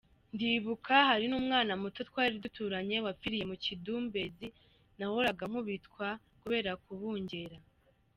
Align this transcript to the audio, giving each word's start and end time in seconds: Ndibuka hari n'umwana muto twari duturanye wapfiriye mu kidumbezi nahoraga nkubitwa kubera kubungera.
Ndibuka 0.33 0.95
hari 1.09 1.25
n'umwana 1.29 1.71
muto 1.81 2.01
twari 2.09 2.35
duturanye 2.43 2.97
wapfiriye 3.05 3.43
mu 3.51 3.55
kidumbezi 3.63 4.47
nahoraga 4.97 5.43
nkubitwa 5.49 6.07
kubera 6.41 6.71
kubungera. 6.83 7.57